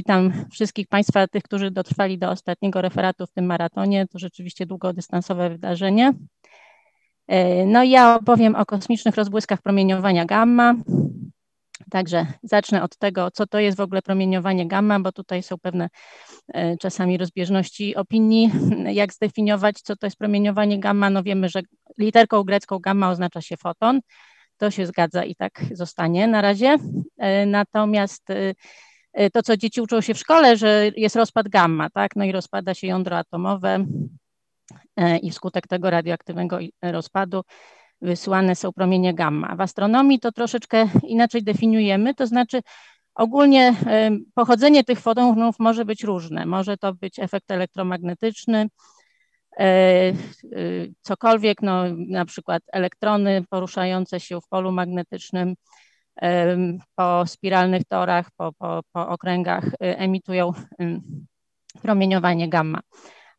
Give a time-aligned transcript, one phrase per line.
[0.00, 4.06] witam wszystkich Państwa, tych, którzy dotrwali do ostatniego referatu w tym maratonie.
[4.06, 6.12] To rzeczywiście długodystansowe wydarzenie.
[7.66, 10.74] No i ja opowiem o kosmicznych rozbłyskach promieniowania gamma.
[11.90, 15.88] Także zacznę od tego, co to jest w ogóle promieniowanie gamma, bo tutaj są pewne
[16.48, 18.50] e, czasami rozbieżności opinii,
[19.00, 21.10] jak zdefiniować, co to jest promieniowanie gamma.
[21.10, 21.60] No wiemy, że
[21.98, 24.00] literką grecką gamma oznacza się foton.
[24.56, 26.76] To się zgadza i tak zostanie na razie.
[27.18, 28.54] E, natomiast e,
[29.32, 32.16] to, co dzieci uczą się w szkole, że jest rozpad gamma, tak?
[32.16, 33.86] No i rozpada się jądro atomowe
[35.22, 37.42] i wskutek tego radioaktywnego rozpadu
[38.02, 39.56] wysyłane są promienie gamma.
[39.56, 42.60] W astronomii to troszeczkę inaczej definiujemy, to znaczy
[43.14, 43.74] ogólnie
[44.34, 46.46] pochodzenie tych fotonów może być różne.
[46.46, 48.68] Może to być efekt elektromagnetyczny,
[51.00, 55.54] cokolwiek, no, na przykład elektrony poruszające się w polu magnetycznym
[56.94, 60.52] po spiralnych torach, po, po, po okręgach e, emitują
[61.82, 62.80] promieniowanie gamma.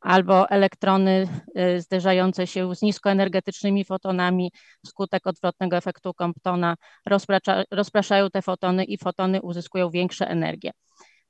[0.02, 4.52] Albo elektrony y, zderzające się z niskoenergetycznymi fotonami
[4.86, 6.76] wskutek odwrotnego efektu Comptona.
[7.06, 10.72] Rozprasza, rozpraszają te fotony i fotony uzyskują większe energię.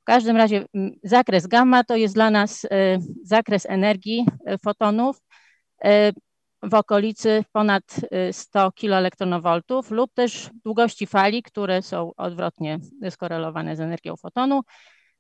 [0.02, 0.66] W każdym razie
[1.04, 2.70] zakres gamma to jest dla nas y,
[3.24, 5.22] zakres energii y, fotonów
[6.64, 7.84] w okolicy ponad
[8.32, 14.62] 100 kiloelektronowoltów lub też długości fali, które są odwrotnie skorelowane z energią fotonu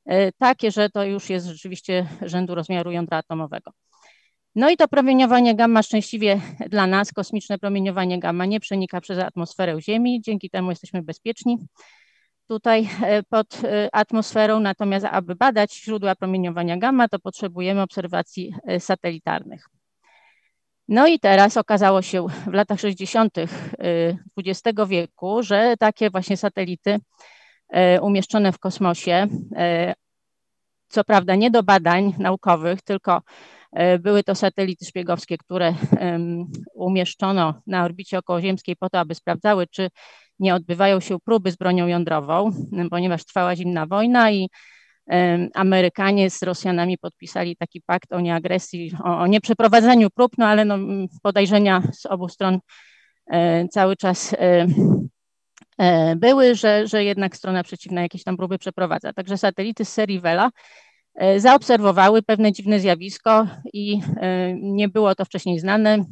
[0.06, 3.72] E, takie, że to już jest rzeczywiście rzędu rozmiaru jądra atomowego.
[4.56, 9.82] No i to promieniowanie gamma szczęśliwie dla nas, kosmiczne promieniowanie gamma nie przenika przez atmosferę
[9.82, 11.58] Ziemi, dzięki temu jesteśmy bezpieczni
[12.48, 19.66] tutaj e, pod atmosferą, natomiast aby badać źródła promieniowania gamma, to potrzebujemy obserwacji satelitarnych.
[20.92, 23.36] No i teraz okazało się w latach 60.
[24.38, 27.00] XX wieku, że takie właśnie satelity
[27.72, 29.28] E, umieszczone w kosmosie.
[29.56, 29.94] E,
[30.88, 33.22] co prawda nie do badań naukowych, tylko
[34.00, 35.74] były to satelity szpiegowskie, które
[36.74, 39.90] umieszczono na orbicie okołoziemskiej po to, aby sprawdzały, czy
[40.40, 42.52] nie odbywają się próby z bronią jądrową,
[42.90, 44.50] ponieważ trwała zimna wojna i
[45.54, 50.78] Amerykanie z Rosjanami podpisali taki pakt o nieagresji, o, o nieprzeprowadzeniu prób, no ale no,
[51.24, 52.60] podejrzenia z obu stron
[53.72, 54.36] cały czas
[55.82, 59.14] E, były, że, że jednak strona przeciwna jakieś tam próby przeprowadza.
[59.14, 60.52] Także satelity z serii Vela
[61.16, 66.06] e, zaobserwowały pewne dziwne zjawisko i e, nie było to wcześniej znane,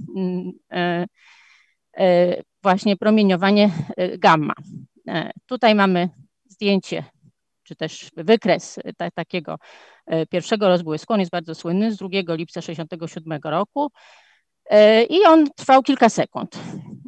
[2.63, 3.69] właśnie promieniowanie
[4.17, 4.53] gamma.
[5.45, 6.09] Tutaj mamy
[6.49, 7.03] zdjęcie,
[7.69, 8.79] czy też wykres
[9.13, 9.55] takiego
[10.29, 13.91] pierwszego rozbłysku, on jest bardzo słynny, z 2 lipca 1967 roku
[15.09, 16.59] i on trwał kilka sekund.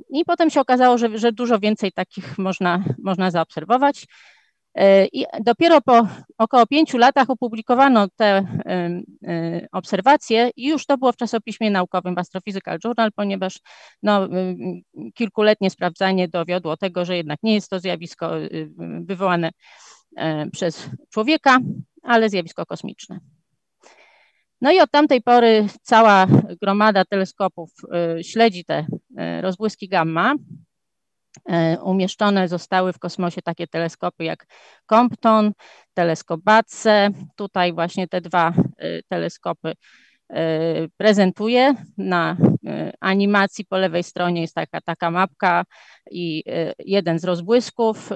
[0.10, 4.06] I potem się okazało, że, że dużo więcej takich można, można zaobserwować.
[5.14, 6.08] I dopiero po
[6.38, 8.48] około pięciu latach opublikowano te
[9.72, 13.60] obserwacje i już to było w czasopiśmie naukowym Astrophysical Journal, ponieważ
[14.04, 14.28] no,
[15.14, 18.32] kilkuletnie sprawdzanie dowiodło tego, że jednak nie jest to zjawisko
[19.02, 19.52] wywołane
[20.52, 21.60] przez człowieka,
[22.04, 23.20] ale zjawisko kosmiczne.
[24.62, 26.28] No i od tamtej pory cała
[26.62, 27.72] gromada teleskopów
[28.20, 30.36] y, śledzi te y, rozbłyski gamma.
[31.84, 34.46] Umieszczone zostały w kosmosie takie teleskopy jak
[34.90, 35.52] Compton,
[35.94, 37.10] teleskop Batse.
[37.36, 38.54] Tutaj właśnie te dwa
[39.10, 39.74] teleskopy
[40.98, 41.76] prezentuję.
[41.98, 42.38] Na
[43.00, 45.64] animacji po lewej stronie jest taka, taka mapka
[46.12, 46.44] i
[46.80, 48.10] jeden z rozbłysków,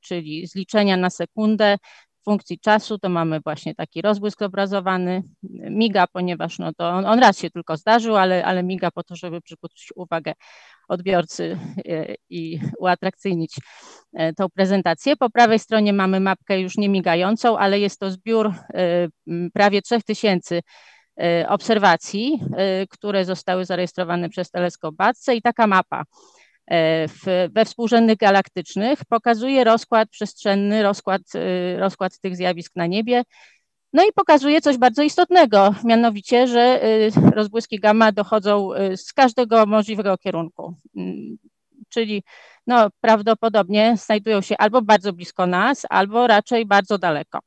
[0.00, 1.76] czyli zliczenia na sekundę
[2.24, 5.22] funkcji czasu, to mamy właśnie taki rozbłysk obrazowany,
[5.70, 9.16] miga, ponieważ no to on, on raz się tylko zdarzył, ale, ale miga po to,
[9.16, 10.32] żeby przykuć uwagę
[10.88, 11.58] odbiorcy
[12.30, 13.54] i uatrakcyjnić
[14.36, 15.16] tą prezentację.
[15.16, 18.52] Po prawej stronie mamy mapkę już nie migającą, ale jest to zbiór
[19.52, 20.60] prawie 3000
[21.48, 22.40] obserwacji,
[22.90, 26.04] które zostały zarejestrowane przez teleskop Batce i taka mapa
[26.70, 31.22] E, w, we współrzędnych galaktycznych, pokazuje rozkład przestrzenny, rozkład,
[31.78, 33.22] rozkład tych zjawisk na niebie.
[33.92, 36.80] No i pokazuje coś bardzo istotnego, mianowicie, że
[37.34, 40.74] rozbłyski gamma dochodzą z każdego możliwego kierunku.
[40.96, 41.36] Mm,
[41.88, 42.22] czyli
[42.66, 47.38] no, prawdopodobnie znajdują się albo bardzo blisko nas, albo raczej bardzo daleko.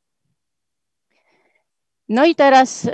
[2.08, 2.90] No i teraz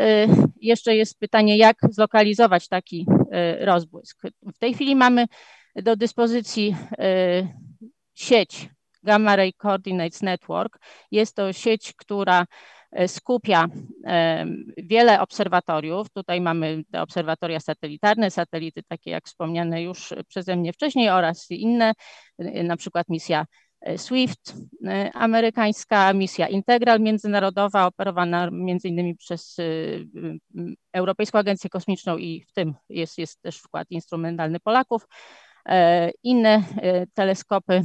[0.61, 3.07] jeszcze jest pytanie, jak zlokalizować taki
[3.61, 4.23] rozbłysk.
[4.55, 5.27] W tej chwili mamy
[5.75, 7.49] do dyspozycji y,
[8.15, 8.69] sieć
[9.03, 10.79] Gamma Ray Coordinates Network.
[11.11, 12.47] Jest to sieć, która
[13.01, 13.71] y, skupia y,
[14.77, 16.11] wiele obserwatoriów.
[16.11, 21.93] Tutaj mamy te obserwatoria satelitarne, satelity takie jak wspomniane już przeze mnie wcześniej oraz inne,
[22.65, 23.47] na przykład misja
[23.97, 24.55] SWIFT,
[25.15, 29.57] amerykańska misja Integral międzynarodowa, operowana między innymi przez
[30.93, 35.09] Europejską Agencję Kosmiczną i w tym jest, jest też wkład instrumentalny Polaków.
[36.23, 36.63] Inne
[37.15, 37.85] teleskopy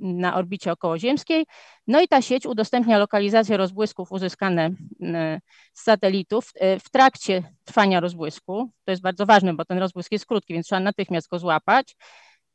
[0.00, 1.46] na orbicie okołoziemskiej.
[1.86, 4.70] No i ta sieć udostępnia lokalizację rozbłysków uzyskane
[5.72, 6.52] z satelitów
[6.84, 8.70] w trakcie trwania rozbłysku.
[8.84, 11.96] To jest bardzo ważne, bo ten rozbłysk jest krótki, więc trzeba natychmiast go złapać.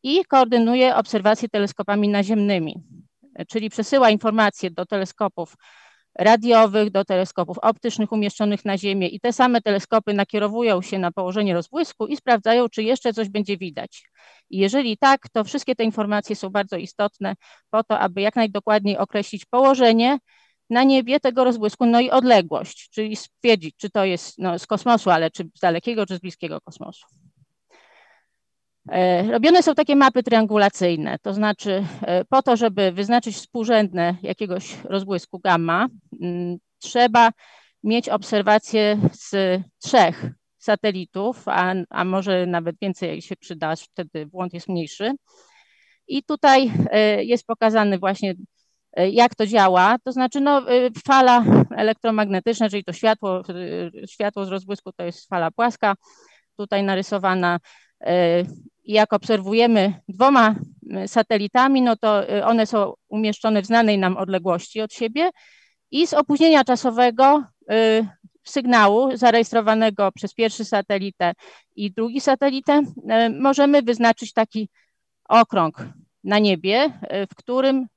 [0.04, 2.76] I koordynuje obserwacje teleskopami naziemnymi,
[3.48, 5.56] czyli przesyła informacje do teleskopów
[6.16, 11.54] radiowych, do teleskopów optycznych umieszczonych na Ziemię i te same teleskopy nakierowują się na położenie
[11.54, 14.04] rozbłysku i sprawdzają, czy jeszcze coś będzie widać.
[14.50, 17.36] I jeżeli tak, to wszystkie te informacje są bardzo istotne
[17.70, 20.18] po to, aby jak najdokładniej określić położenie
[20.70, 25.10] na niebie tego rozbłysku, no i odległość, czyli stwierdzić, czy to jest no, z kosmosu,
[25.10, 27.06] ale czy z dalekiego, czy z bliskiego kosmosu.
[28.90, 34.78] E, robione są takie mapy triangulacyjne, to znaczy e, po to, żeby wyznaczyć współrzędne jakiegoś
[34.84, 35.88] rozbłysku gamma,
[36.22, 37.32] mm, trzeba
[37.84, 40.26] mieć obserwacje z trzech
[40.58, 45.12] satelitów, a, a może nawet więcej się przyda, wtedy błąd jest mniejszy.
[46.08, 48.34] I tutaj e, jest pokazany właśnie
[49.12, 50.62] jak to działa, to znaczy no,
[51.06, 51.44] fala
[51.76, 53.44] elektromagnetyczna, czyli to światło,
[54.10, 55.94] światło z rozbłysku to jest fala płaska,
[56.58, 57.60] tutaj narysowana
[58.84, 60.56] jak obserwujemy dwoma
[61.04, 65.30] y, satelitami, no to y, one są umieszczone w znanej nam odległości od siebie
[65.92, 68.08] i z opóźnienia czasowego y,
[68.44, 71.34] sygnału zarejestrowanego przez pierwszy satelitę
[71.76, 72.82] i drugi satelitę
[73.40, 74.70] możemy wyznaczyć taki
[75.30, 75.88] okrąg
[76.24, 77.00] na niebie,
[77.32, 77.88] w którym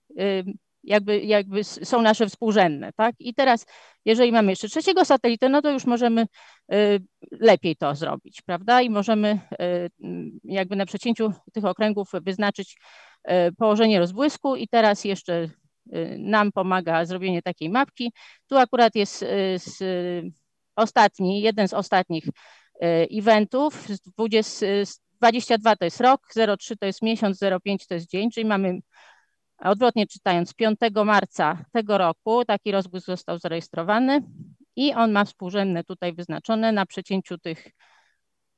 [0.85, 3.15] jakby, jakby są nasze współrzędne, tak?
[3.19, 3.67] I teraz,
[4.05, 6.27] jeżeli mamy jeszcze trzeciego satelitę, no to już możemy
[6.73, 7.01] y,
[7.41, 8.83] lepiej to zrobić, prawda?
[8.83, 9.91] I możemy y,
[10.45, 12.77] jakby na przecięciu tych okręgów wyznaczyć
[13.31, 15.49] y, położenie rozbłysku i teraz jeszcze
[16.19, 18.13] nam pomaga zrobienie takiej mapki.
[18.47, 19.25] Tu akurat jest
[20.77, 22.25] ostatni, jeden z ostatnich
[23.11, 23.87] eventów,
[24.19, 24.67] 20,
[25.21, 26.21] 22 to jest rok,
[26.59, 28.79] 03 to jest miesiąc, 05 to jest dzień, czyli mamy
[29.59, 34.23] Odwrotnie czytając, 5 marca tego roku taki rozbłysk został zarejestrowany
[34.77, 37.71] i on ma współrzędne tutaj wyznaczone na przecięciu tych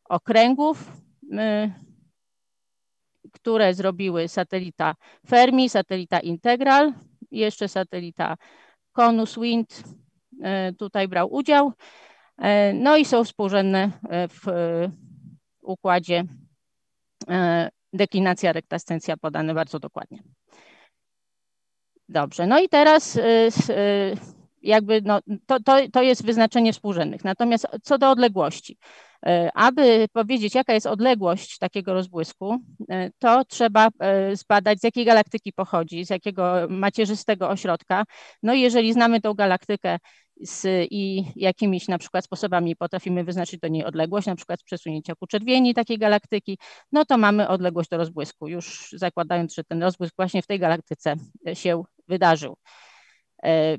[0.04, 1.72] okręgów, y,
[3.32, 4.94] które zrobiły satelita
[5.28, 6.92] Fermi, satelita Integral,
[7.30, 8.36] jeszcze satelita
[8.92, 9.82] Conus Wind
[10.70, 11.72] y, tutaj brał udział.
[12.38, 12.44] Y,
[12.74, 14.46] no i są współrzędne w
[15.62, 16.24] układzie
[17.92, 20.35] deklinacja rektascencja podane bardzo dokładnie.
[22.08, 23.20] Dobrze, no i teraz y,
[23.70, 24.16] y,
[24.62, 27.24] jakby no, to, to, to jest wyznaczenie współrzędnych.
[27.24, 28.78] Natomiast co do odległości,
[29.26, 32.58] y, aby powiedzieć, jaka jest odległość takiego rozbłysku,
[33.18, 33.88] to trzeba
[34.32, 38.04] zbadać, z jakiej galaktyki pochodzi, z jakiego macierzystego ośrodka.
[38.42, 39.98] No i jeżeli znamy tą galaktykę
[40.40, 45.26] z, i jakimiś na przykład sposobami potrafimy wyznaczyć do niej odległość, na przykład przesunięcia ku
[45.26, 46.58] czerwieni takiej galaktyki,
[46.92, 51.14] no to mamy odległość do rozbłysku, już zakładając, że ten rozbłysk właśnie w tej galaktyce
[51.54, 52.56] się wydarzył.
[53.44, 53.76] E,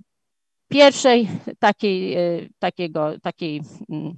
[0.67, 1.27] pierwszej
[1.59, 2.19] takiej, e,
[2.59, 4.17] takiego, takiej mm,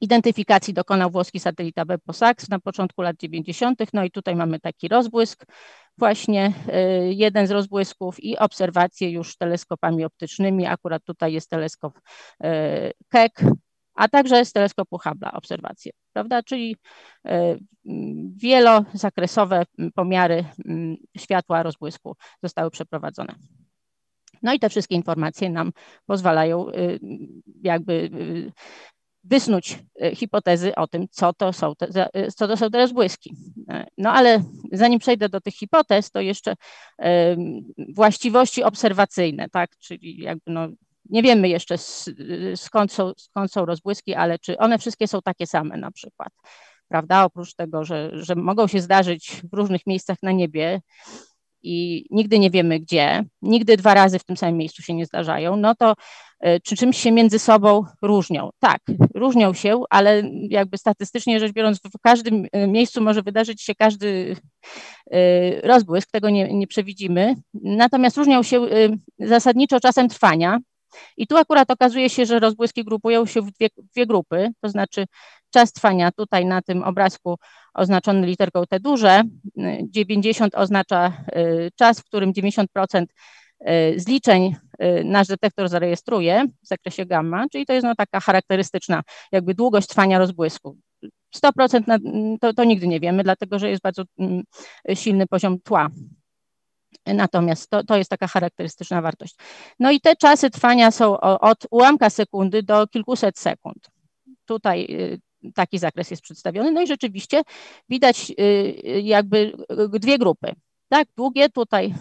[0.00, 3.78] identyfikacji dokonał włoski satelita Beposax na początku lat 90.
[3.92, 5.44] No i tutaj mamy taki rozbłysk,
[5.98, 10.66] właśnie e, jeden z rozbłysków i obserwacje już teleskopami optycznymi.
[10.66, 12.00] Akurat tutaj jest teleskop
[13.08, 13.42] Keck,
[13.94, 16.42] a także z teleskopu Hubble'a obserwacje, prawda?
[16.42, 16.76] Czyli
[18.36, 19.62] wielozakresowe
[19.94, 20.44] pomiary
[21.16, 23.34] światła rozbłysku zostały przeprowadzone.
[24.42, 25.72] No i te wszystkie informacje nam
[26.06, 27.00] pozwalają y,
[27.62, 28.52] jakby y,
[29.24, 33.36] wysnuć y, hipotezy o tym, co to są te, co to są te rozbłyski.
[33.98, 36.54] No ale zanim przejdę do tych hipotez, to jeszcze
[37.94, 40.68] właściwości obserwacyjne, tak, czyli jakby no,
[41.12, 41.76] nie wiemy jeszcze
[42.56, 46.28] skąd są, skąd są rozbłyski, ale czy one wszystkie są takie same na przykład,
[46.88, 47.24] prawda?
[47.24, 50.80] Oprócz tego, że, że mogą się zdarzyć w różnych miejscach na niebie
[51.62, 55.56] i nigdy nie wiemy gdzie, nigdy dwa razy w tym samym miejscu się nie zdarzają,
[55.56, 55.94] no to
[56.40, 58.50] e, czy czymś się między sobą różnią?
[58.58, 58.80] Tak,
[59.14, 64.36] różnią się, ale jakby statystycznie rzecz biorąc, w każdym e, miejscu może wydarzyć się każdy
[65.10, 67.34] e, rozbłysk, tego nie, nie przewidzimy.
[67.54, 68.66] Natomiast różnią się
[69.18, 70.58] zasadniczo czasem trwania,
[71.16, 75.06] i tu akurat okazuje się, że rozbłyski grupują się w dwie, dwie grupy, to znaczy
[75.50, 77.38] czas trwania tutaj na tym obrazku
[77.74, 79.22] oznaczony literką T duże,
[79.82, 82.66] 90 oznacza y, czas, w którym 90%
[83.60, 89.02] y, zliczeń y, nasz detektor zarejestruje w zakresie gamma, czyli to jest no taka charakterystyczna
[89.32, 90.76] jakby długość trwania rozbłysku.
[91.36, 91.98] 100% na,
[92.40, 94.42] to, to nigdy nie wiemy, dlatego że jest bardzo mm,
[94.94, 95.88] silny poziom tła
[97.06, 99.34] Natomiast to, to jest taka charakterystyczna wartość.
[99.78, 103.90] No i te czasy trwania są od ułamka sekundy do kilkuset sekund.
[104.44, 106.72] Tutaj y, taki zakres jest przedstawiony.
[106.72, 107.42] No i rzeczywiście
[107.88, 109.52] widać y, jakby
[109.92, 110.52] dwie grupy.
[110.88, 111.94] Tak, długie tutaj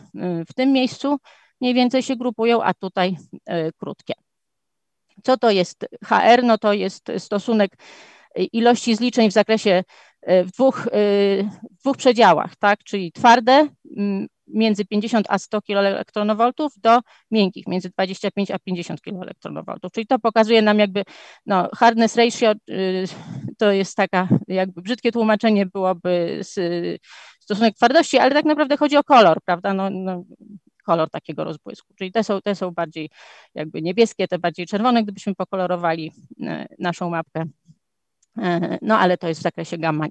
[0.50, 1.18] w tym miejscu
[1.62, 3.18] mniej więcej się grupują, a tutaj
[3.78, 4.14] krótkie.
[5.24, 6.44] Co to jest HR?
[6.44, 7.72] No to jest stosunek
[8.36, 9.84] ilości zliczeń w zakresie
[10.28, 10.88] w dwóch,
[11.72, 12.84] w dwóch przedziałach, tak?
[12.84, 13.68] czyli twarde
[14.54, 17.00] między 50 a 100 kiloelektronowoltów do
[17.32, 19.92] miękkich między 25 a 50 kiloelektronowoltów.
[19.92, 21.04] Czyli to pokazuje nam jakby
[21.46, 23.06] no, hardness ratio y,
[23.58, 26.60] to jest taka jakby brzydkie tłumaczenie byłoby z,
[27.40, 29.74] stosunek twardości, ale tak naprawdę chodzi o kolor, prawda?
[29.74, 30.24] No, no,
[30.86, 31.94] kolor takiego rozbłysku.
[31.96, 33.10] Czyli te są, te są bardziej
[33.56, 37.46] jakby niebieskie, te bardziej czerwone, gdybyśmy pokolorowali y, naszą mapkę.
[38.38, 38.42] Y,
[38.82, 40.08] no ale to jest w zakresie gamma.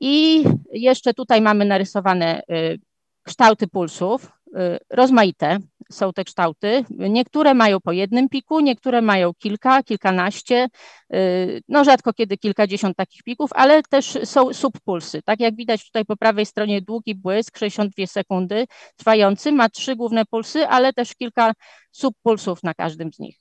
[0.00, 2.78] I jeszcze tutaj mamy narysowane y,
[3.22, 4.50] kształty pulsów, y,
[4.90, 5.58] rozmaite
[5.92, 6.84] są te kształty.
[6.90, 10.68] Niektóre mają po jednym piku, niektóre mają kilka, kilkanaście,
[11.14, 15.22] y, no rzadko kiedy kilkadziesiąt takich pików, ale też są subpulsy.
[15.22, 20.24] Tak jak widać tutaj po prawej stronie długi błysk, 62 sekundy, trwający, ma trzy główne
[20.24, 21.52] pulsy, ale też kilka
[21.92, 23.38] subpulsów na każdym z nich.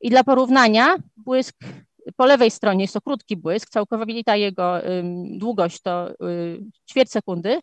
[0.00, 1.56] I dla porównania błysk
[2.16, 4.80] po lewej stronie jest to krótki błysk, całkowita jego
[5.38, 6.14] długość to y,
[6.90, 7.60] ćwierć sekundy,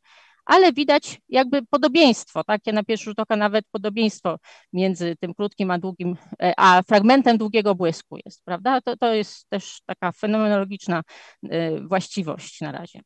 [0.48, 4.38] ale widać jakby podobieństwo, takie na pierwszy rzut oka nawet podobieństwo
[4.74, 8.82] między tym krótkim a długim, e, a fragmentem długiego błysku jest, prawda?
[8.82, 11.02] To, to jest też taka fenomenologiczna
[11.44, 11.50] y,
[11.88, 13.02] właściwość na razie.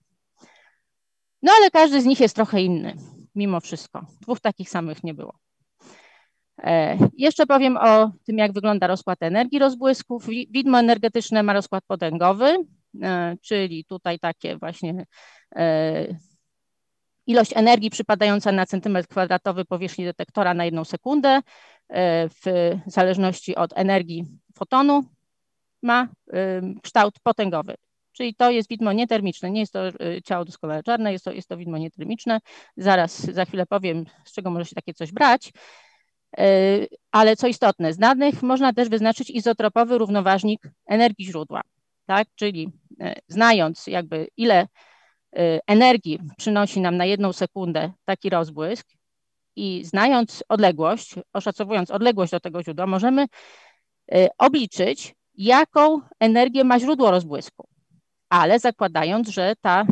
[1.41, 2.95] No ale każdy z nich jest trochę inny,
[3.35, 4.05] mimo wszystko.
[4.21, 5.33] Dwóch takich samych nie było.
[6.63, 10.27] E, jeszcze powiem o tym, jak wygląda rozkład energii rozbłysków.
[10.49, 12.57] Widmo energetyczne ma rozkład potęgowy,
[13.01, 15.05] e, czyli tutaj takie właśnie
[15.55, 16.05] e,
[17.27, 21.41] ilość energii przypadająca na centymetr kwadratowy powierzchni detektora na jedną sekundę
[22.43, 24.25] w zależności od energii
[24.55, 25.03] fotonu
[25.83, 26.07] ma
[26.83, 27.75] kształt potęgowy.
[28.11, 29.79] Czyli to jest widmo nietermiczne, nie jest to
[30.23, 32.39] ciało doskonale czarne, jest to, jest to widmo nietermiczne.
[32.77, 35.51] Zaraz, za chwilę powiem, z czego może się takie coś brać.
[36.37, 41.61] E, ale co istotne, z danych można też wyznaczyć izotropowy równoważnik energii źródła,
[42.05, 42.27] tak?
[42.35, 42.69] czyli
[42.99, 44.67] e, znając jakby ile
[45.35, 48.87] e, energii przynosi nam na jedną sekundę taki rozbłysk
[49.55, 53.25] i znając odległość, oszacowując odległość do tego źródła, możemy
[54.37, 57.67] obliczyć, jaką energię ma źródło rozbłysku,
[58.29, 59.85] ale zakładając, że ta,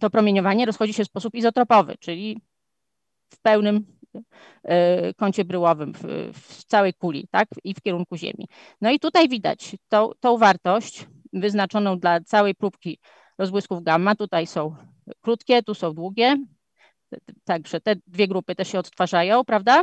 [0.00, 2.40] to promieniowanie rozchodzi się w sposób izotropowy, czyli
[3.30, 3.95] w pełnym
[5.16, 8.48] kącie bryłowym w, w, całej kuli, tak, i w kierunku Ziemi.
[8.80, 12.98] No i tutaj widać tą, tą wartość wyznaczoną dla całej próbki
[13.38, 14.14] rozbłysków gamma.
[14.14, 14.76] Tutaj są
[15.20, 16.36] krótkie, tu są długie,
[17.44, 19.82] także te dwie grupy też się odtwarzają, prawda?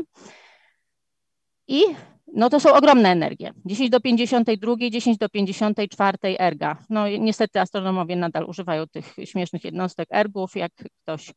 [1.67, 1.83] I
[2.33, 3.53] no to są ogromne energie.
[3.65, 6.77] 10 do 52, 10 do 54 erga.
[6.89, 10.55] No niestety astronomowie nadal używają tych śmiesznych jednostek ergów.
[10.55, 10.71] Jak
[11.03, 11.31] ktoś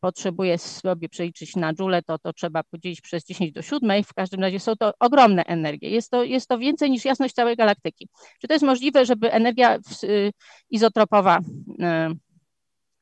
[0.00, 4.04] potrzebuje sobie przeliczyć na joule, to to trzeba podzielić przez 10 do 7.
[4.04, 5.90] W każdym razie są to ogromne energie.
[5.90, 8.08] Jest to, jest to więcej niż jasność całej galaktyki.
[8.40, 10.32] Czy to jest możliwe, żeby energia y,
[10.70, 12.16] izotropowa, y,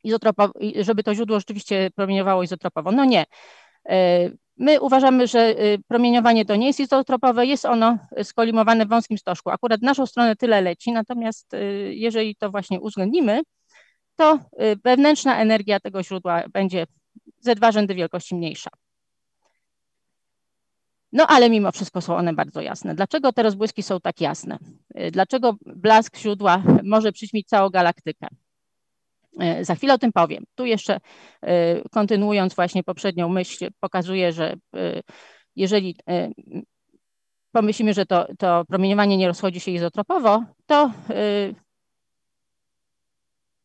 [0.04, 0.50] izotropo,
[0.80, 2.92] żeby to źródło rzeczywiście promieniowało izotropowo?
[2.92, 3.24] No nie.
[3.88, 9.18] E, my uważamy, że y, promieniowanie to nie jest izotropowe, jest ono skolimowane w wąskim
[9.18, 9.50] stożku.
[9.50, 11.52] Akurat w naszą stronę tyle leci, natomiast
[11.90, 13.42] jeżeli to właśnie uwzględnimy,
[14.16, 16.86] to y, wewnętrzna energia tego źródła będzie
[17.40, 18.70] ze dwa rzędy wielkości mniejsza.
[21.12, 22.94] No ale mimo wszystko są one bardzo jasne.
[22.94, 24.58] Dlaczego te rozbłyski są tak jasne?
[25.00, 28.26] Y, dlaczego blask źródła może przyćmić całą galaktykę?
[29.60, 30.44] Y, za chwilę o tym powiem.
[30.54, 31.00] Tu jeszcze
[31.90, 34.54] kontynuując właśnie poprzednią myśl, pokazuję, że
[35.56, 35.96] jeżeli
[37.52, 40.90] pomyślimy, że to, to promieniowanie nie rozchodzi się izotropowo, to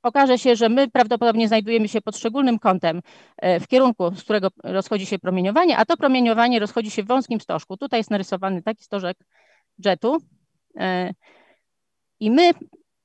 [0.04, 3.02] okaże się, że my prawdopodobnie znajdujemy się pod szczególnym kątem
[3.38, 7.42] e, w kierunku, z którego rozchodzi się promieniowanie, a to promieniowanie rozchodzi się w wąskim
[7.42, 7.78] stożku.
[7.78, 9.18] Tutaj jest narysowany taki stożek
[9.86, 10.18] jetu
[10.78, 11.14] e,
[12.20, 12.52] i my,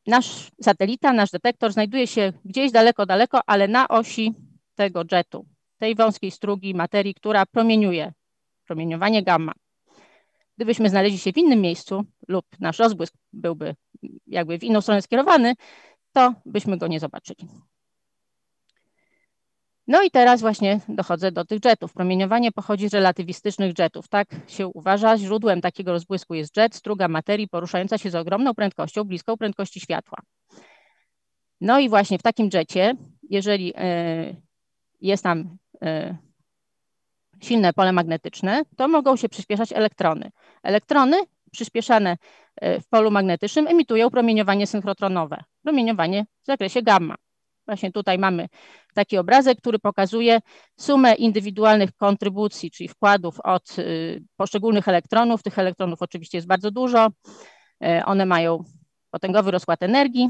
[0.07, 4.35] nasz satelita, nasz detektor znajduje się gdzieś daleko, daleko, ale na osi
[4.75, 5.47] tego jetu,
[5.79, 8.13] tej wąskiej strugi materii, która promieniuje,
[8.67, 9.53] promieniowanie gamma.
[10.57, 13.75] Gdybyśmy znaleźli się w innym miejscu lub nasz rozbłysk byłby
[14.27, 15.55] jakby w inną stronę skierowany,
[16.15, 17.49] to byśmy go nie zobaczyli.
[19.87, 21.93] No i teraz właśnie dochodzę do tych jetów.
[21.93, 24.09] Promieniowanie pochodzi z relatywistycznych jetów.
[24.09, 25.19] Tak się uważa.
[25.19, 30.19] Źródłem takiego rozbłysku jest jet, struga materii poruszająca się z ogromną prędkością, bliską prędkości światła.
[31.61, 32.95] No i właśnie w takim jetie,
[33.31, 34.37] jeżeli e,
[35.01, 35.57] jest tam
[37.43, 40.31] silne pole magnetyczne, to mogą się przyspieszać elektrony.
[40.63, 41.17] Elektrony
[41.51, 42.17] przyspieszane
[42.63, 47.15] w polu magnetycznym emitują promieniowanie synchrotronowe, promieniowanie w zakresie gamma.
[47.67, 48.49] Właśnie tutaj mamy
[48.95, 50.41] taki obrazek, który pokazuje
[50.81, 53.77] sumę indywidualnych kontrybucji, czyli wkładów od
[54.37, 55.43] poszczególnych elektronów.
[55.43, 57.09] Tych elektronów oczywiście jest bardzo dużo.
[58.05, 58.65] One mają
[59.11, 60.29] potęgowy rozkład energii,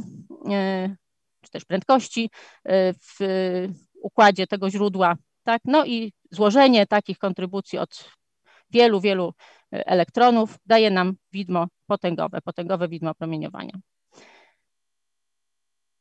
[1.42, 2.30] czy też prędkości
[2.98, 3.18] w
[4.02, 5.14] układzie tego źródła.
[5.44, 5.62] Tak?
[5.64, 8.10] No i złożenie takich kontrybucji od
[8.70, 9.34] wielu, wielu
[9.86, 13.78] elektronów daje nam widmo potęgowe, potęgowe widmo promieniowania.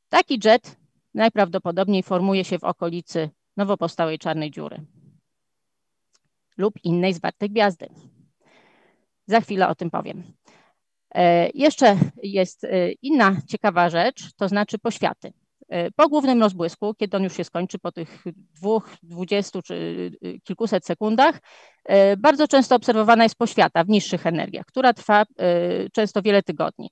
[0.10, 0.78] Taki jet
[1.14, 4.86] najprawdopodobniej formuje się w okolicy nowo powstałej czarnej dziury
[6.58, 7.88] lub innej zwartej gwiazdy.
[9.28, 10.24] Za chwilę o tym powiem.
[11.16, 15.34] E, jeszcze jest e, inna ciekawa rzecz, to znaczy poświaty.
[15.70, 20.12] E, po głównym rozbłysku, kiedy on już się skończy po tych dwóch, dwudziestu czy
[20.44, 21.40] kilkuset sekundach,
[22.18, 25.26] bardzo często obserwowana jest poświata w niższych energiach, która trwa
[25.94, 26.90] często wiele tygodni.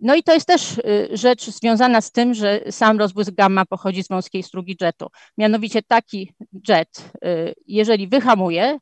[0.00, 0.80] No i to jest też
[1.12, 5.06] rzecz związana z tym, że sam rozbłysk gamma pochodzi z wąskiej strugi jetu.
[5.38, 6.32] Mianowicie taki
[6.68, 7.12] jet,
[7.66, 8.78] jeżeli wyhamuje,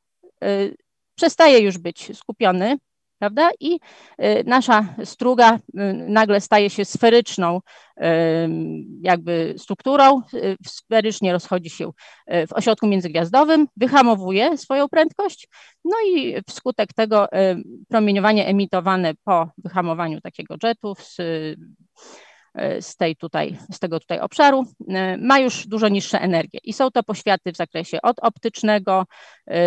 [1.14, 2.76] przestaje już być skupiony
[3.18, 3.50] prawda?
[3.60, 3.75] I
[4.22, 5.60] y, nasza struga y,
[6.08, 7.60] nagle staje się sferyczną
[7.96, 8.02] y,
[9.02, 10.22] jakby strukturą,
[10.66, 11.90] sferycznie rozchodzi się
[12.48, 15.48] w ośrodku międzygwiazdowym, wyhamowuje swoją prędkość,
[15.84, 17.26] no i wskutek tego
[17.88, 21.16] promieniowanie emitowane po wyhamowaniu takiego jetu z
[22.80, 26.90] z, tej tutaj, z tego tutaj obszaru, e, ma już dużo niższe energie i są
[26.90, 29.06] to poświaty w zakresie od optycznego
[29.46, 29.60] e,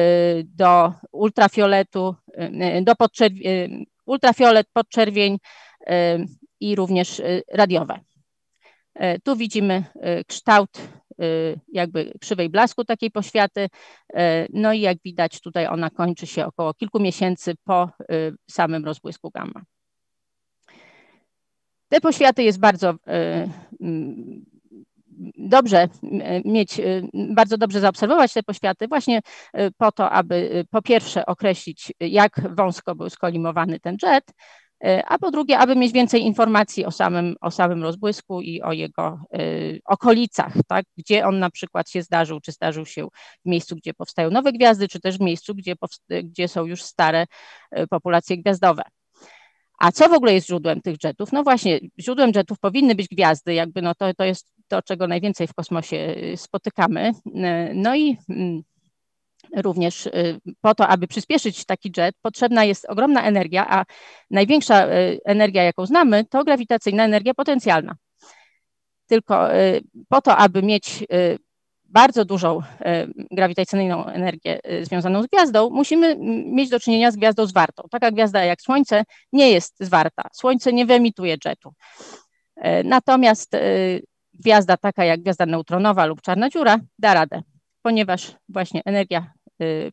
[0.44, 2.16] do ultrafioletu,
[2.82, 2.94] do
[4.06, 5.38] ultrafiolet, podczerwień
[6.60, 7.22] i również
[7.54, 8.00] radiowe.
[9.24, 9.84] Tu widzimy
[10.28, 10.70] kształt
[11.68, 13.70] jakby krzywej blasku takiej poświaty.
[14.54, 17.90] No i jak widać tutaj ona kończy się około kilku miesięcy po
[18.50, 19.62] samym rozbłysku gamma.
[21.92, 23.48] Te poświaty jest bardzo e,
[25.38, 25.90] dobrze e,
[26.46, 29.22] mieć, e, bardzo dobrze zaobserwować te poświaty właśnie
[29.78, 34.34] po to, aby po pierwsze określić, jak wąsko był skolimowany ten jet,
[35.08, 39.20] a po drugie, aby mieć więcej informacji o samym, o samym rozbłysku i o jego
[39.86, 40.86] okolicach, tak?
[40.98, 43.08] gdzie on na przykład się zdarzył, czy zdarzył się
[43.46, 45.76] w miejscu, gdzie powstają nowe gwiazdy, czy też w miejscu, gdzie,
[46.24, 47.26] gdzie są już stare
[47.90, 48.82] populacje gwiazdowe.
[49.82, 51.32] A co w ogóle jest źródłem tych jetów?
[51.32, 55.48] No właśnie, źródłem jetów powinny być gwiazdy, jakby no to, to jest to, czego najwięcej
[55.48, 57.10] w kosmosie y, spotykamy.
[57.10, 57.32] Y,
[57.74, 58.62] no i mm,
[59.56, 63.86] również y, po to, aby przyspieszyć taki jet, potrzebna jest ogromna energia, a
[64.32, 64.88] największa
[65.26, 67.96] energia, jaką znamy, to grawitacyjna energia potencjalna.
[69.08, 69.48] Tylko
[70.10, 71.06] po to, aby mieć
[71.92, 77.46] bardzo dużą e, grawitacyjną energię e, związaną z gwiazdą, musimy mieć do czynienia z gwiazdą
[77.46, 77.84] zwartą.
[77.92, 80.24] Taka gwiazda jak Słońce nie jest zwarta.
[80.34, 81.74] Słońce nie wyemituje jetu.
[82.56, 83.52] E, natomiast
[84.34, 87.42] gwiazda taka jak gwiazda neutronowa lub czarna dziura da radę,
[87.82, 89.32] ponieważ właśnie energia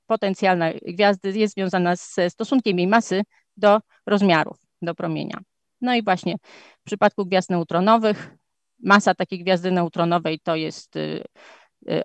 [0.07, 3.23] potencjalna gwiazdy jest związana ze stosunkiem jej masy
[3.57, 5.41] do rozmiarów, do promienia.
[5.81, 6.37] No i właśnie
[6.81, 8.35] w przypadku gwiazd neutronowych
[8.83, 10.95] masa takiej gwiazdy neutronowej to jest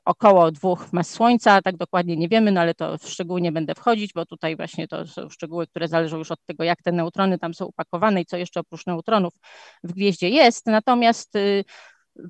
[0.06, 3.76] około dwóch mas Słońca, tak dokładnie nie wiemy, no ale to w szczegóły nie będę
[3.76, 7.39] wchodzić, bo tutaj właśnie to są szczegóły, które zależą już od tego, jak te neutrony
[7.39, 9.34] tam są upakowane i co jeszcze oprócz neutronów
[9.84, 10.65] w gwieździe jest.
[10.65, 11.63] Natomiast y,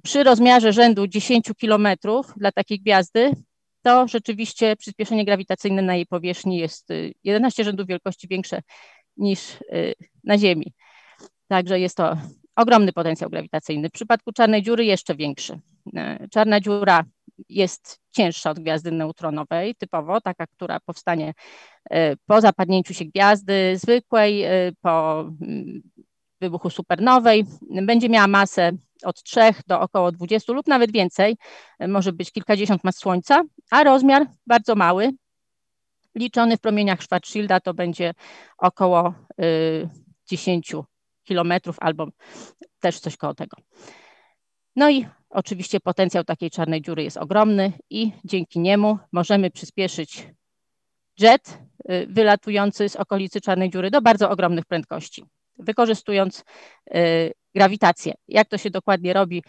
[0.03, 3.31] przy rozmiarze rzędu 10 kilometrów dla takiej gwiazdy,
[3.81, 6.89] to rzeczywiście przyspieszenie grawitacyjne na jej powierzchni jest
[7.23, 8.61] 11 y, rzędów wielkości większe
[9.17, 9.39] niż
[10.23, 10.73] na Ziemi.
[11.47, 12.17] Także jest to
[12.55, 13.89] ogromny potencjał grawitacyjny.
[13.89, 15.59] W przypadku czarnej dziury jeszcze większy.
[16.31, 17.03] Czarna dziura
[17.49, 21.34] jest cięższa od gwiazdy neutronowej, typowo taka, która powstanie
[21.89, 24.51] e, po zapadnięciu się gwiazdy zwykłej, e,
[24.82, 25.82] po mm,
[26.41, 27.45] wybuchu supernowej.
[27.82, 28.71] Będzie miała masę
[29.03, 31.38] od 3 do około 20 lub nawet więcej,
[31.79, 35.12] e, może być kilkadziesiąt mas Słońca, a rozmiar bardzo mały,
[36.15, 38.13] liczony w promieniach Schwarzschilda to będzie
[38.58, 39.13] około
[40.25, 40.75] 10
[41.23, 42.08] kilometrów albo
[42.79, 43.58] też coś koło tego.
[44.75, 50.27] No i oczywiście potencjał takiej czarnej dziury jest ogromny i dzięki niemu możemy przyspieszyć
[51.19, 51.57] jet
[51.91, 55.25] y, wylatujący z okolicy czarnej dziury do bardzo ogromnych prędkości,
[55.59, 56.43] wykorzystując
[56.95, 58.13] y, grawitację.
[58.27, 59.43] Jak to się dokładnie robi,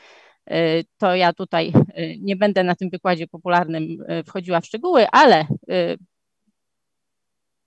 [0.50, 1.72] y, to ja tutaj
[2.20, 5.46] nie będę na tym wykładzie popularnym wchodziła w szczegóły, ale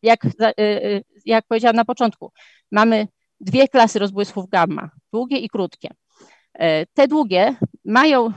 [0.03, 0.19] jak,
[1.25, 2.31] jak powiedziałam na początku,
[2.71, 3.07] mamy
[3.39, 5.89] dwie klasy rozbłysków gamma, długie i krótkie.
[6.93, 8.31] Te długie mają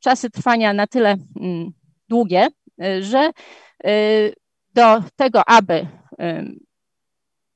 [0.00, 1.70] czasy trwania na tyle mm,
[2.08, 2.48] długie,
[3.00, 3.30] że
[4.74, 5.86] do tego, aby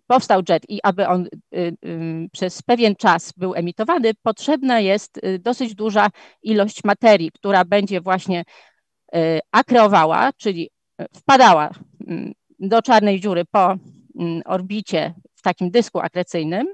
[0.07, 1.29] powstał jet i aby on
[2.33, 6.09] przez pewien czas był emitowany, potrzebna jest dosyć duża
[6.43, 8.45] ilość materii, która będzie właśnie
[9.53, 10.71] akreowała, czyli
[11.17, 11.71] wpadała
[12.59, 13.75] do czarnej dziury po
[14.45, 16.67] orbicie w takim dysku akrecyjnym.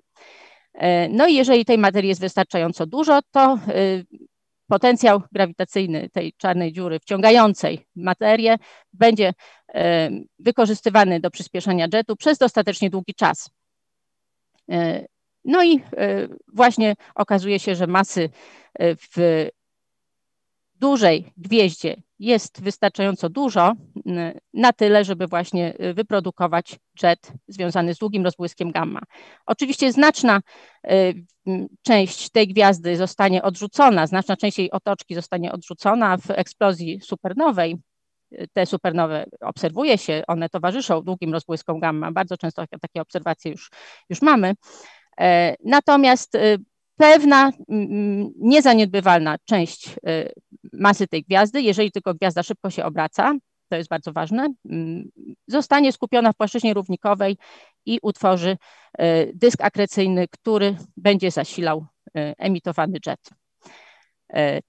[1.11, 3.59] No i jeżeli tej materii jest wystarczająco dużo, to
[4.73, 8.57] potencjał grawitacyjny tej czarnej dziury wciągającej materię
[8.93, 9.33] będzie
[9.75, 13.51] e, wykorzystywany do przyspieszenia jetu przez dostatecznie długi czas.
[14.71, 15.07] E,
[15.45, 18.31] no i e, właśnie okazuje się, że masy
[18.81, 19.47] w
[20.75, 23.73] dużej gwieździe jest wystarczająco dużo
[24.55, 29.01] na tyle, żeby właśnie wyprodukować jet związany z długim rozbłyskiem gamma.
[29.47, 30.41] Oczywiście znaczna
[31.83, 37.77] część tej gwiazdy zostanie odrzucona, znaczna część jej otoczki zostanie odrzucona w eksplozji supernowej.
[38.53, 42.13] Te supernowe obserwuje się, one towarzyszą długim rozbłyskom gamma.
[42.13, 43.71] Bardzo często takie obserwacje już,
[44.11, 44.55] już mamy.
[45.21, 46.37] E, natomiast
[46.97, 47.53] pewna
[48.37, 50.33] niezaniedbywalna część y,
[50.73, 53.35] masy tej gwiazdy, jeżeli tylko gwiazda szybko się obraca,
[53.69, 54.49] to jest bardzo ważne,
[55.47, 57.37] zostanie skupiona w płaszczyźnie równikowej
[57.87, 58.57] i utworzy
[59.01, 63.31] y, dysk akrecyjny, który będzie zasilał y, emitowany jet.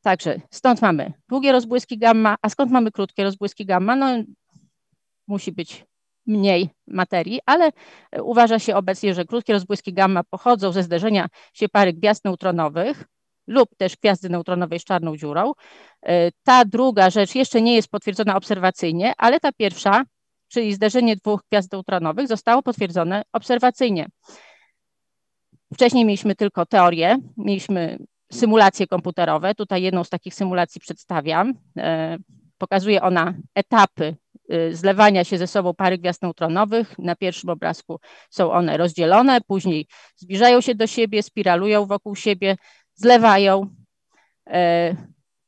[0.02, 3.96] Także stąd mamy długie rozbłyski gamma, a skąd mamy krótkie rozbłyski gamma?
[3.96, 4.24] No,
[5.28, 5.86] musi być
[6.26, 7.72] mniej materii, ale
[8.22, 13.06] uważa się obecnie, że krótkie rozbłyski gamma pochodzą ze zderzenia się pary gwiazd neutronowych
[13.48, 15.52] lub też gwiazdy neutronowej z czarną dziurą.
[16.02, 20.04] E, ta druga rzecz jeszcze nie jest potwierdzona obserwacyjnie, ale ta pierwsza,
[20.48, 24.08] czyli zderzenie dwóch gwiazd neutronowych, zostało potwierdzone obserwacyjnie.
[25.74, 27.98] Wcześniej mieliśmy tylko teorię, mieliśmy
[28.32, 29.56] symulacje komputerowe.
[29.56, 31.54] Tutaj jedną z takich symulacji przedstawiam.
[31.78, 32.18] E,
[32.58, 34.23] pokazuje ona etapy Y,
[34.72, 37.00] zlewania się ze sobą pary gwiazd neutronowych.
[37.00, 42.58] Na pierwszym obrazku są one rozdzielone, później zbliżają się do siebie, spiralują wokół siebie,
[42.96, 43.76] zlewają.
[44.50, 44.96] E,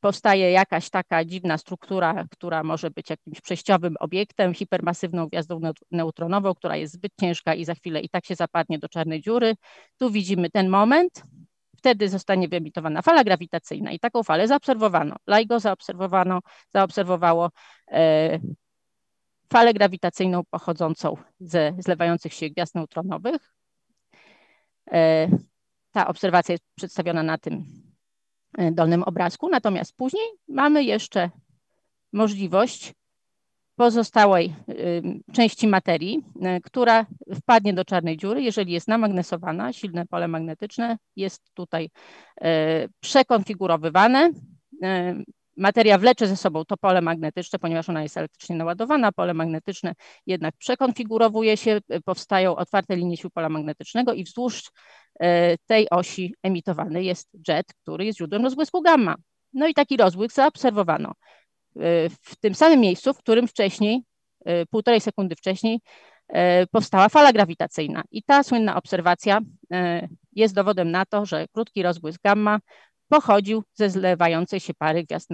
[0.00, 6.76] powstaje jakaś taka dziwna struktura, która może być jakimś przejściowym obiektem, hipermasywną gwiazdą neutronową, która
[6.76, 9.54] jest zbyt ciężka i za chwilę i tak się zapadnie do czarnej dziury.
[9.98, 11.22] Tu widzimy ten moment,
[11.76, 15.16] wtedy zostanie wyemitowana fala grawitacyjna i taką falę zaobserwowano.
[15.26, 16.40] LIGO zaobserwowano,
[16.74, 17.50] zaobserwowało
[17.90, 18.38] e,
[19.52, 23.52] falę grawitacyjną pochodzącą ze zlewających się gwiazd neutronowych.
[24.92, 25.28] E,
[25.92, 27.64] ta obserwacja jest przedstawiona na tym
[28.58, 31.30] e, dolnym obrazku, natomiast później mamy jeszcze
[32.12, 32.92] możliwość
[33.76, 34.54] pozostałej
[35.32, 41.42] części materii, e, która wpadnie do czarnej dziury, jeżeli jest namagnesowana, silne pole magnetyczne jest
[41.54, 41.90] tutaj
[43.00, 44.30] przekonfigurowywane
[45.56, 49.94] materia wlecze ze sobą to pole magnetyczne, ponieważ ona jest elektrycznie naładowana, pole magnetyczne
[50.26, 55.26] jednak przekonfigurowuje się, y, powstają otwarte linie sił pola magnetycznego i wzdłuż y,
[55.66, 59.14] tej osi emitowany jest jet, który jest źródłem rozbłysku gamma.
[59.52, 61.12] No i taki rozbłysk zaobserwowano
[61.76, 61.80] y,
[62.22, 64.02] w tym samym miejscu, w którym wcześniej,
[64.70, 65.80] półtorej sekundy wcześniej,
[66.70, 68.02] powstała fala grawitacyjna.
[68.10, 69.40] I ta słynna obserwacja
[70.32, 72.58] jest dowodem na to, że krótki rozbłysk gamma
[73.08, 75.30] pochodził ze zlewającej się pary gwiazd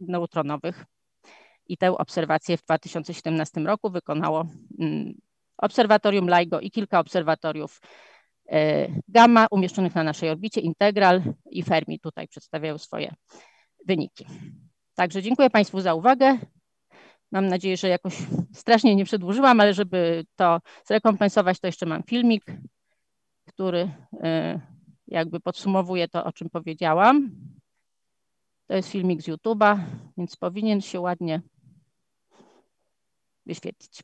[0.00, 0.84] neutronowych.
[1.66, 4.46] I tę obserwację w 2017 roku wykonało
[4.78, 5.14] mm,
[5.58, 7.80] Obserwatorium LIGO i kilka obserwatoriów
[8.48, 13.14] e, gamma umieszczonych na naszej orbicie, Integral i Fermi tutaj przedstawiają swoje
[13.86, 14.26] wyniki.
[14.94, 16.38] Także dziękuję Państwu za uwagę.
[17.32, 18.14] Mam nadzieję, że jakoś
[18.54, 22.44] strasznie nie przedłużyłam, ale żeby to zrekompensować, to jeszcze mam filmik,
[23.46, 23.90] który
[24.22, 24.60] e,
[25.10, 27.30] jakby podsumowuje to, o czym powiedziałam.
[28.66, 29.78] To jest filmik z YouTube'a,
[30.18, 31.42] więc powinien się ładnie
[33.46, 34.02] wyświetlić.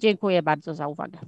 [0.00, 1.18] Dziękuję bardzo za uwagę.